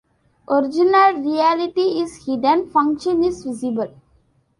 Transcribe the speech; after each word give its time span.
Original 0.49 1.17
reality 1.21 2.01
is 2.01 2.25
hidden, 2.25 2.71
function 2.71 3.23
is 3.23 3.43
visible. 3.43 3.93